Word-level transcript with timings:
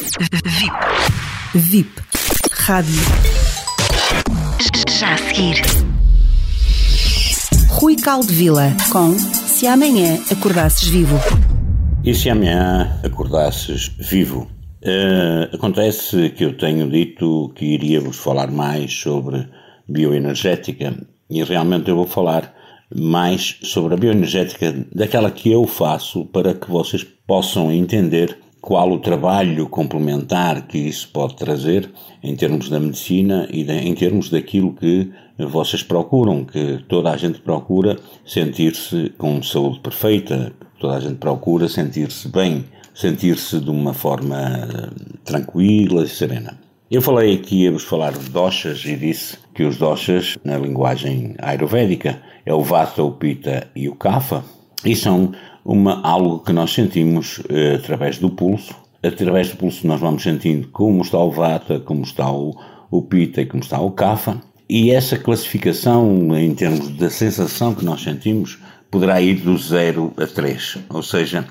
VIP. 0.00 0.72
VIP. 1.54 1.90
Rádio. 2.52 2.94
Já 4.98 5.12
a 5.12 5.18
seguir. 5.18 5.62
Rui 7.68 7.96
Caldevila 7.96 8.74
com 8.90 9.12
Se 9.18 9.66
Amanhã 9.66 10.18
Acordasses 10.30 10.88
Vivo. 10.88 11.16
E 12.02 12.14
se 12.14 12.30
amanhã 12.30 12.98
acordasses 13.04 13.88
vivo? 13.98 14.50
Uh, 14.82 15.54
acontece 15.54 16.30
que 16.30 16.46
eu 16.46 16.56
tenho 16.56 16.88
dito 16.88 17.52
que 17.54 17.66
iria 17.66 18.00
vos 18.00 18.16
falar 18.16 18.50
mais 18.50 18.94
sobre 18.94 19.46
bioenergética 19.86 20.96
e 21.28 21.44
realmente 21.44 21.90
eu 21.90 21.96
vou 21.96 22.06
falar 22.06 22.54
mais 22.94 23.58
sobre 23.62 23.92
a 23.92 23.96
bioenergética 23.98 24.72
daquela 24.94 25.30
que 25.30 25.52
eu 25.52 25.66
faço 25.66 26.24
para 26.24 26.54
que 26.54 26.70
vocês 26.70 27.04
possam 27.26 27.70
entender 27.70 28.38
qual 28.60 28.90
o 28.90 28.98
trabalho 28.98 29.68
complementar 29.68 30.66
que 30.66 30.78
isso 30.78 31.08
pode 31.08 31.36
trazer 31.36 31.90
em 32.22 32.36
termos 32.36 32.68
da 32.68 32.78
medicina 32.78 33.48
e 33.50 33.64
de, 33.64 33.72
em 33.72 33.94
termos 33.94 34.28
daquilo 34.28 34.74
que 34.74 35.10
vocês 35.38 35.82
procuram, 35.82 36.44
que 36.44 36.84
toda 36.88 37.10
a 37.10 37.16
gente 37.16 37.40
procura 37.40 37.96
sentir-se 38.24 39.12
com 39.16 39.42
saúde 39.42 39.80
perfeita, 39.80 40.52
toda 40.78 40.96
a 40.96 41.00
gente 41.00 41.16
procura 41.16 41.68
sentir-se 41.68 42.28
bem, 42.28 42.64
sentir-se 42.94 43.58
de 43.58 43.70
uma 43.70 43.94
forma 43.94 44.36
eh, 44.36 44.90
tranquila 45.24 46.04
e 46.04 46.08
serena. 46.08 46.58
Eu 46.90 47.00
falei 47.00 47.36
aqui, 47.36 47.62
ia-vos 47.62 47.84
falar 47.84 48.12
de 48.12 48.28
doshas 48.30 48.84
e 48.84 48.96
disse 48.96 49.38
que 49.54 49.62
os 49.62 49.76
doshas, 49.76 50.36
na 50.44 50.58
linguagem 50.58 51.34
ayurvédica, 51.38 52.20
é 52.44 52.52
o 52.52 52.62
vata, 52.62 53.02
o 53.02 53.12
pita 53.12 53.68
e 53.76 53.88
o 53.88 53.94
kapha, 53.94 54.42
e 54.84 54.96
são 54.96 55.32
uma, 55.70 56.00
algo 56.02 56.40
que 56.40 56.52
nós 56.52 56.72
sentimos 56.72 57.40
eh, 57.48 57.76
através 57.76 58.18
do 58.18 58.28
pulso. 58.28 58.74
Através 59.00 59.50
do 59.50 59.56
pulso 59.56 59.86
nós 59.86 60.00
vamos 60.00 60.22
sentindo 60.24 60.66
como 60.68 61.00
está 61.00 61.18
o 61.18 61.30
vata, 61.30 61.78
como 61.78 62.02
está 62.02 62.28
o, 62.28 62.56
o 62.90 63.02
pita 63.02 63.40
e 63.40 63.46
como 63.46 63.62
está 63.62 63.80
o 63.80 63.92
kapha. 63.92 64.42
E 64.68 64.90
essa 64.90 65.16
classificação, 65.16 66.36
em 66.36 66.52
termos 66.54 66.88
da 66.96 67.08
sensação 67.08 67.72
que 67.72 67.84
nós 67.84 68.02
sentimos, 68.02 68.58
poderá 68.90 69.20
ir 69.20 69.36
do 69.42 69.56
0 69.56 70.12
a 70.16 70.26
3. 70.26 70.78
Ou 70.88 71.04
seja, 71.04 71.46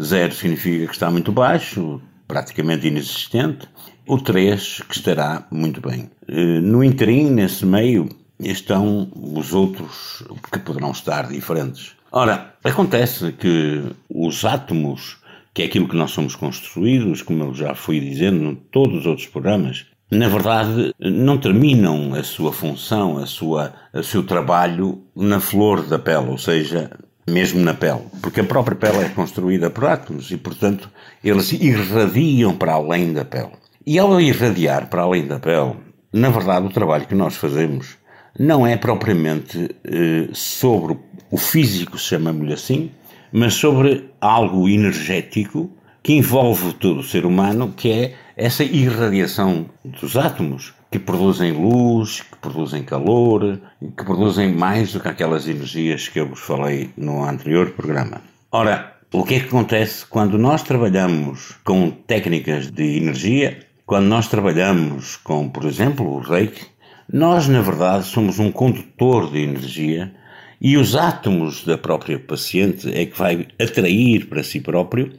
0 0.00 0.32
significa 0.32 0.86
que 0.86 0.92
está 0.92 1.10
muito 1.10 1.32
baixo, 1.32 2.00
praticamente 2.28 2.86
inexistente, 2.86 3.68
o 4.06 4.18
3 4.18 4.82
que 4.88 4.96
estará 4.96 5.48
muito 5.50 5.80
bem. 5.80 6.08
Eh, 6.28 6.60
no 6.60 6.84
interim, 6.84 7.28
nesse 7.28 7.66
meio, 7.66 8.08
estão 8.38 9.10
os 9.16 9.52
outros 9.52 10.24
que 10.52 10.60
poderão 10.60 10.92
estar 10.92 11.26
diferentes. 11.26 11.96
Ora, 12.16 12.54
acontece 12.62 13.32
que 13.32 13.82
os 14.08 14.44
átomos, 14.44 15.16
que 15.52 15.62
é 15.62 15.64
aquilo 15.64 15.88
que 15.88 15.96
nós 15.96 16.12
somos 16.12 16.36
construídos, 16.36 17.22
como 17.22 17.42
eu 17.42 17.52
já 17.52 17.74
fui 17.74 17.98
dizendo 17.98 18.44
em 18.50 18.54
todos 18.54 19.00
os 19.00 19.06
outros 19.06 19.26
programas, 19.26 19.86
na 20.12 20.28
verdade 20.28 20.94
não 21.00 21.38
terminam 21.38 22.14
a 22.14 22.22
sua 22.22 22.52
função, 22.52 23.18
a 23.18 23.26
sua, 23.26 23.72
o 23.92 24.04
seu 24.04 24.22
trabalho 24.22 25.02
na 25.16 25.40
flor 25.40 25.82
da 25.82 25.98
pele, 25.98 26.28
ou 26.28 26.38
seja, 26.38 26.88
mesmo 27.28 27.60
na 27.60 27.74
pele, 27.74 28.04
porque 28.22 28.42
a 28.42 28.44
própria 28.44 28.76
pele 28.76 29.06
é 29.06 29.08
construída 29.08 29.68
por 29.68 29.86
átomos 29.86 30.30
e, 30.30 30.36
portanto, 30.36 30.88
eles 31.24 31.50
irradiam 31.50 32.56
para 32.56 32.74
além 32.74 33.12
da 33.12 33.24
pele. 33.24 33.50
E 33.84 33.98
ao 33.98 34.20
irradiar 34.20 34.86
para 34.86 35.02
além 35.02 35.26
da 35.26 35.40
pele, 35.40 35.74
na 36.12 36.30
verdade, 36.30 36.64
o 36.64 36.72
trabalho 36.72 37.08
que 37.08 37.14
nós 37.16 37.34
fazemos 37.34 37.96
não 38.38 38.66
é 38.66 38.76
propriamente 38.76 39.74
eh, 39.84 40.28
sobre 40.32 40.98
o 41.30 41.36
físico, 41.36 41.98
chamamos-lhe 41.98 42.52
assim, 42.52 42.90
mas 43.32 43.54
sobre 43.54 44.10
algo 44.20 44.68
energético 44.68 45.70
que 46.02 46.12
envolve 46.12 46.74
todo 46.74 47.00
o 47.00 47.04
ser 47.04 47.24
humano, 47.24 47.72
que 47.76 47.90
é 47.90 48.14
essa 48.36 48.62
irradiação 48.62 49.66
dos 49.84 50.16
átomos, 50.16 50.74
que 50.90 50.98
produzem 50.98 51.52
luz, 51.52 52.20
que 52.20 52.36
produzem 52.36 52.82
calor, 52.82 53.58
que 53.80 54.04
produzem 54.04 54.52
mais 54.52 54.92
do 54.92 55.00
que 55.00 55.08
aquelas 55.08 55.48
energias 55.48 56.08
que 56.08 56.20
eu 56.20 56.28
vos 56.28 56.40
falei 56.40 56.90
no 56.96 57.24
anterior 57.24 57.70
programa. 57.70 58.20
Ora, 58.52 58.96
o 59.12 59.24
que 59.24 59.34
é 59.34 59.40
que 59.40 59.46
acontece 59.46 60.04
quando 60.06 60.38
nós 60.38 60.62
trabalhamos 60.62 61.56
com 61.64 61.90
técnicas 61.90 62.70
de 62.70 62.96
energia 62.96 63.58
quando 63.86 64.06
nós 64.06 64.28
trabalhamos 64.28 65.16
com, 65.16 65.48
por 65.48 65.64
exemplo, 65.66 66.06
o 66.06 66.18
reiki, 66.18 66.64
nós, 67.12 67.48
na 67.48 67.60
verdade, 67.60 68.06
somos 68.06 68.38
um 68.38 68.50
condutor 68.50 69.30
de 69.30 69.40
energia 69.40 70.12
e 70.60 70.76
os 70.76 70.96
átomos 70.96 71.64
da 71.64 71.76
própria 71.76 72.18
paciente 72.18 72.90
é 72.92 73.04
que 73.04 73.18
vai 73.18 73.46
atrair 73.60 74.26
para 74.26 74.42
si 74.42 74.60
próprio 74.60 75.12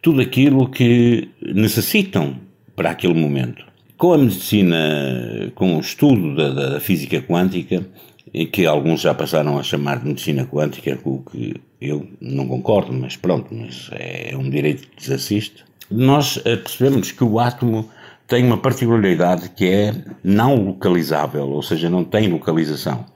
tudo 0.00 0.20
aquilo 0.20 0.70
que 0.70 1.28
necessitam 1.42 2.36
para 2.74 2.90
aquele 2.90 3.14
momento. 3.14 3.64
Com 3.98 4.12
a 4.12 4.18
medicina, 4.18 5.52
com 5.54 5.76
o 5.76 5.80
estudo 5.80 6.36
da, 6.36 6.50
da 6.50 6.80
física 6.80 7.20
quântica, 7.20 7.84
que 8.52 8.66
alguns 8.66 9.00
já 9.00 9.14
passaram 9.14 9.58
a 9.58 9.62
chamar 9.62 10.00
de 10.00 10.08
medicina 10.08 10.44
quântica, 10.46 10.98
o 11.04 11.22
que 11.22 11.54
eu 11.80 12.06
não 12.20 12.46
concordo, 12.46 12.92
mas 12.92 13.16
pronto, 13.16 13.54
mas 13.54 13.88
é 13.92 14.36
um 14.36 14.48
direito 14.48 14.86
que 14.88 14.96
desassiste, 14.96 15.64
nós 15.90 16.40
eh, 16.44 16.56
percebemos 16.56 17.12
que 17.12 17.22
o 17.24 17.38
átomo 17.38 17.88
tem 18.26 18.44
uma 18.44 18.58
particularidade 18.58 19.50
que 19.50 19.66
é 19.66 19.94
não 20.22 20.54
localizável, 20.56 21.48
ou 21.48 21.62
seja, 21.62 21.88
não 21.88 22.04
tem 22.04 22.28
localização. 22.28 23.06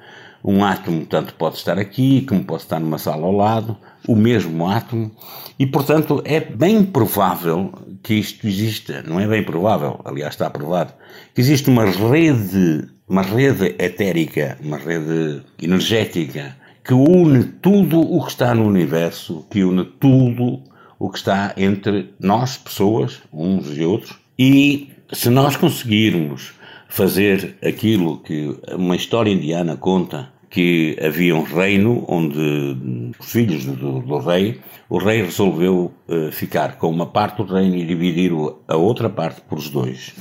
Um 0.43 0.65
átomo 0.65 1.05
tanto 1.05 1.35
pode 1.35 1.57
estar 1.57 1.79
aqui 1.79 2.23
como 2.23 2.45
pode 2.45 2.63
estar 2.63 2.81
numa 2.81 2.99
sala 2.99 3.27
ao 3.27 3.33
lado, 3.33 3.77
o 4.09 4.17
mesmo 4.17 4.67
átomo, 4.67 5.11
e 5.59 5.67
portanto 5.67 6.23
é 6.25 6.41
bem 6.41 6.83
provável 6.83 7.73
que 8.03 8.15
isto 8.15 8.47
exista, 8.47 9.03
não 9.07 9.21
é 9.21 9.27
bem 9.27 9.43
provável, 9.43 10.01
aliás 10.05 10.33
está 10.33 10.49
provado, 10.49 10.95
que 11.35 11.41
existe 11.43 11.69
uma 11.69 11.85
rede, 11.85 12.89
uma 13.07 13.21
rede 13.21 13.75
etérica, 13.79 14.57
uma 14.63 14.79
rede 14.79 15.43
energética 15.63 16.57
que 16.83 16.95
une 16.95 17.45
tudo 17.45 18.01
o 18.01 18.25
que 18.25 18.31
está 18.31 18.55
no 18.55 18.65
universo, 18.65 19.47
que 19.51 19.63
une 19.63 19.85
tudo 19.85 20.63
o 20.99 21.11
que 21.11 21.19
está 21.19 21.53
entre 21.57 22.15
nós, 22.19 22.57
pessoas, 22.57 23.21
uns 23.33 23.77
e 23.77 23.85
outros, 23.85 24.19
e 24.39 24.91
se 25.13 25.29
nós 25.29 25.57
conseguirmos 25.57 26.53
fazer 26.89 27.57
aquilo 27.65 28.19
que 28.19 28.57
uma 28.73 28.97
história 28.97 29.31
indiana 29.31 29.77
conta, 29.77 30.29
que 30.49 30.99
havia 31.01 31.35
um 31.35 31.43
reino 31.43 32.05
onde 32.09 33.15
os 33.19 33.31
filhos 33.31 33.65
do, 33.65 34.01
do 34.01 34.19
rei, 34.19 34.61
o 34.89 34.99
rei 34.99 35.23
resolveu 35.23 35.93
uh, 36.09 36.33
ficar 36.33 36.77
com 36.77 36.91
uma 36.91 37.07
parte 37.07 37.37
do 37.37 37.45
reino 37.45 37.77
e 37.77 37.85
dividir 37.85 38.33
a 38.67 38.77
outra 38.77 39.09
parte 39.09 39.41
por 39.43 39.59
os 39.59 39.71
dois. 39.71 40.13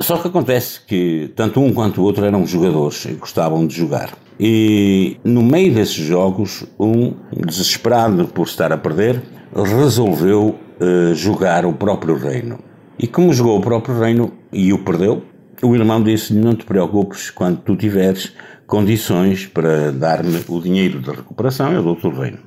Só 0.00 0.16
que 0.16 0.28
acontece 0.28 0.80
que 0.86 1.30
tanto 1.36 1.60
um 1.60 1.72
quanto 1.72 2.00
o 2.00 2.04
outro 2.04 2.24
eram 2.24 2.46
jogadores 2.46 3.04
e 3.04 3.12
gostavam 3.12 3.66
de 3.66 3.76
jogar. 3.76 4.16
E 4.40 5.18
no 5.22 5.42
meio 5.42 5.72
desses 5.72 5.94
jogos, 5.94 6.64
um, 6.80 7.12
desesperado 7.46 8.26
por 8.26 8.46
estar 8.46 8.72
a 8.72 8.78
perder, 8.78 9.22
resolveu 9.54 10.58
uh, 10.80 11.14
jogar 11.14 11.64
o 11.66 11.74
próprio 11.74 12.16
reino. 12.16 12.58
E 12.98 13.06
como 13.06 13.32
jogou 13.32 13.58
o 13.58 13.62
próprio 13.62 13.98
reino 13.98 14.32
e 14.52 14.72
o 14.72 14.78
perdeu, 14.78 15.22
o 15.62 15.74
irmão 15.74 16.02
disse-lhe: 16.02 16.40
Não 16.40 16.54
te 16.54 16.64
preocupes, 16.64 17.30
quando 17.30 17.58
tu 17.58 17.76
tiveres 17.76 18.32
condições 18.66 19.46
para 19.46 19.90
dar-me 19.90 20.44
o 20.48 20.60
dinheiro 20.60 21.00
da 21.00 21.12
recuperação, 21.12 21.72
eu 21.72 21.82
dou-te 21.82 22.06
o 22.06 22.10
reino. 22.10 22.38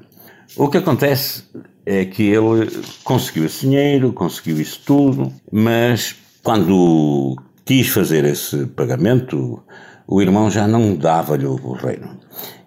O 0.55 0.69
que 0.69 0.77
acontece 0.77 1.43
é 1.85 2.05
que 2.05 2.23
ele 2.23 2.69
conseguiu 3.03 3.45
esse 3.45 3.61
dinheiro, 3.61 4.13
conseguiu 4.13 4.59
isso 4.59 4.81
tudo, 4.85 5.31
mas 5.51 6.15
quando 6.43 7.35
quis 7.65 7.89
fazer 7.89 8.23
esse 8.25 8.65
pagamento, 8.67 9.61
o 10.07 10.21
irmão 10.21 10.49
já 10.49 10.67
não 10.67 10.95
dava-lhe 10.95 11.45
o 11.45 11.73
reino. 11.73 12.17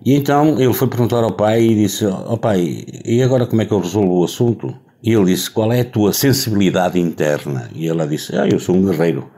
E 0.04 0.14
então 0.14 0.60
ele 0.60 0.72
foi 0.72 0.88
perguntar 0.88 1.24
ao 1.24 1.32
pai 1.32 1.62
e 1.62 1.74
disse: 1.74 2.04
Ó 2.06 2.34
oh, 2.34 2.36
pai, 2.38 2.84
e 3.04 3.22
agora 3.22 3.46
como 3.46 3.62
é 3.62 3.66
que 3.66 3.72
eu 3.72 3.80
resolvo 3.80 4.20
o 4.20 4.24
assunto? 4.24 4.74
E 5.02 5.12
ele 5.12 5.26
disse: 5.26 5.50
Qual 5.50 5.72
é 5.72 5.80
a 5.80 5.84
tua 5.84 6.12
sensibilidade 6.12 6.98
interna? 6.98 7.70
E 7.74 7.88
ela 7.88 8.06
disse: 8.06 8.36
Ah, 8.36 8.46
eu 8.46 8.58
sou 8.58 8.76
um 8.76 8.84
guerreiro. 8.84 9.30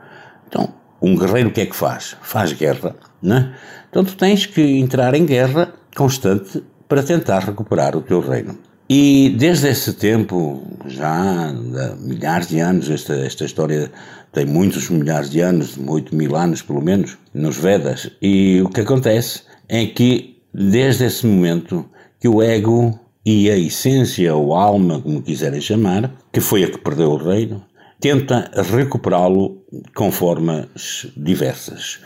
Então, 0.47 0.73
um 1.01 1.17
guerreiro 1.17 1.49
o 1.49 1.51
que 1.51 1.61
é 1.61 1.65
que 1.65 1.75
faz? 1.75 2.15
Faz 2.21 2.53
guerra, 2.53 2.95
né? 3.21 3.53
Então 3.89 4.03
tu 4.03 4.15
tens 4.15 4.45
que 4.45 4.61
entrar 4.61 5.13
em 5.13 5.25
guerra 5.25 5.73
constante 5.95 6.63
para 6.87 7.03
tentar 7.03 7.39
recuperar 7.39 7.95
o 7.95 8.01
teu 8.01 8.19
reino. 8.19 8.57
E 8.89 9.33
desde 9.37 9.69
esse 9.69 9.93
tempo, 9.93 10.61
já 10.85 11.09
há 11.09 11.53
milhares 11.99 12.47
de 12.47 12.59
anos, 12.59 12.89
esta, 12.89 13.13
esta 13.15 13.45
história 13.45 13.91
tem 14.31 14.45
muitos 14.45 14.89
milhares 14.89 15.29
de 15.29 15.39
anos, 15.39 15.77
8 15.77 16.15
mil 16.15 16.35
anos 16.35 16.61
pelo 16.61 16.81
menos, 16.81 17.17
nos 17.33 17.57
Vedas. 17.57 18.11
E 18.21 18.61
o 18.61 18.69
que 18.69 18.81
acontece 18.81 19.43
é 19.69 19.85
que, 19.85 20.37
desde 20.53 21.05
esse 21.05 21.25
momento, 21.25 21.85
que 22.19 22.27
o 22.27 22.41
ego 22.41 22.99
e 23.25 23.49
a 23.49 23.57
essência 23.57 24.33
ou 24.35 24.53
alma, 24.53 24.99
como 24.99 25.21
quiserem 25.21 25.61
chamar, 25.61 26.11
que 26.31 26.41
foi 26.41 26.63
a 26.63 26.69
que 26.69 26.77
perdeu 26.77 27.11
o 27.11 27.17
reino, 27.17 27.63
tenta 27.99 28.51
recuperá-lo 28.71 29.63
com 29.95 30.11
formas 30.11 31.07
diversas. 31.15 31.99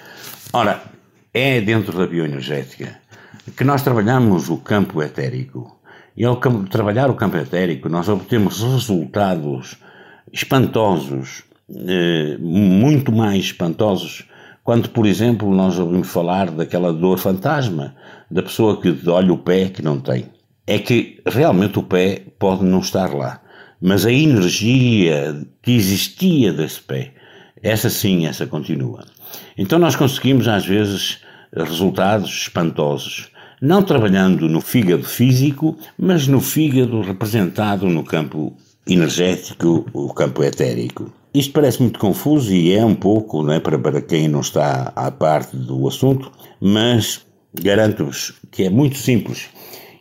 Ora, 0.53 0.83
é 1.33 1.59
dentro 1.59 1.97
da 1.97 2.05
bioenergética 2.05 2.99
que 3.55 3.63
nós 3.63 3.81
trabalhamos 3.81 4.49
o 4.49 4.57
campo 4.57 5.01
etérico. 5.01 5.77
E 6.15 6.25
ao 6.25 6.37
trabalhar 6.69 7.09
o 7.09 7.15
campo 7.15 7.37
etérico, 7.37 7.87
nós 7.89 8.09
obtemos 8.09 8.61
resultados 8.61 9.77
espantosos 10.33 11.43
eh, 11.69 12.37
muito 12.39 13.11
mais 13.11 13.45
espantosos 13.45 14.27
quando, 14.63 14.89
por 14.89 15.05
exemplo, 15.05 15.53
nós 15.53 15.79
ouvimos 15.79 16.09
falar 16.09 16.51
daquela 16.51 16.91
dor 16.91 17.17
fantasma, 17.17 17.95
da 18.29 18.43
pessoa 18.43 18.81
que 18.81 18.97
olha 19.09 19.31
o 19.31 19.37
pé 19.37 19.69
que 19.69 19.81
não 19.81 19.99
tem. 19.99 20.25
É 20.67 20.77
que 20.77 21.21
realmente 21.25 21.79
o 21.79 21.83
pé 21.83 22.23
pode 22.37 22.65
não 22.65 22.79
estar 22.79 23.13
lá, 23.13 23.41
mas 23.81 24.05
a 24.05 24.11
energia 24.11 25.41
que 25.61 25.71
existia 25.71 26.51
desse 26.51 26.81
pé, 26.81 27.13
essa 27.63 27.89
sim, 27.89 28.27
essa 28.27 28.45
continua. 28.45 29.05
Então 29.57 29.79
nós 29.79 29.95
conseguimos 29.95 30.47
às 30.47 30.65
vezes 30.65 31.19
resultados 31.55 32.29
espantosos, 32.29 33.31
não 33.61 33.81
trabalhando 33.81 34.47
no 34.47 34.61
fígado 34.61 35.03
físico, 35.03 35.77
mas 35.97 36.27
no 36.27 36.41
fígado 36.41 37.01
representado 37.01 37.87
no 37.87 38.03
campo 38.03 38.55
energético, 38.85 39.85
o 39.93 40.13
campo 40.13 40.43
etérico. 40.43 41.11
Isto 41.33 41.53
parece 41.53 41.81
muito 41.81 41.99
confuso 41.99 42.53
e 42.53 42.73
é 42.73 42.83
um 42.83 42.95
pouco, 42.95 43.43
não 43.43 43.53
é, 43.53 43.59
para, 43.59 43.77
para 43.77 44.01
quem 44.01 44.27
não 44.27 44.41
está 44.41 44.91
à 44.95 45.11
parte 45.11 45.55
do 45.55 45.87
assunto, 45.87 46.31
mas 46.59 47.25
garanto-vos 47.53 48.33
que 48.51 48.63
é 48.63 48.69
muito 48.69 48.97
simples. 48.97 49.47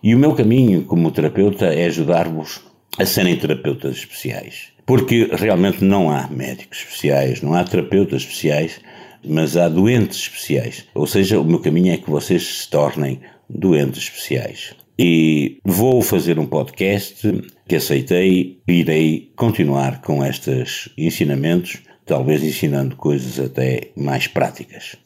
E 0.07 0.15
o 0.15 0.19
meu 0.19 0.35
caminho 0.35 0.85
como 0.85 1.11
terapeuta 1.11 1.67
é 1.67 1.87
ajudar-vos 1.87 2.61
a 2.97 3.05
serem 3.05 3.37
terapeutas 3.37 3.97
especiais. 3.97 4.69
Porque 4.87 5.29
realmente 5.33 5.83
não 5.83 6.09
há 6.09 6.29
médicos 6.29 6.79
especiais, 6.79 7.43
não 7.43 7.55
há 7.55 7.65
terapeutas 7.65 8.23
especiais, 8.23 8.81
mas 9.25 9.57
há 9.57 9.69
doentes 9.69 10.19
especiais. 10.19 10.85
Ou 10.95 11.09
seja, 11.09 11.41
o 11.41 11.45
meu 11.45 11.59
caminho 11.59 11.93
é 11.93 11.97
que 11.97 12.09
vocês 12.09 12.47
se 12.47 12.71
tornem 12.71 13.19
doentes 13.51 14.05
especiais. 14.05 14.77
E 14.97 15.59
vou 15.65 16.01
fazer 16.01 16.39
um 16.39 16.47
podcast 16.47 17.29
que 17.67 17.75
aceitei 17.75 18.61
e 18.69 18.73
irei 18.73 19.33
continuar 19.35 20.03
com 20.03 20.25
estes 20.25 20.89
ensinamentos, 20.97 21.79
talvez 22.05 22.45
ensinando 22.45 22.95
coisas 22.95 23.41
até 23.41 23.91
mais 23.97 24.29
práticas. 24.29 24.97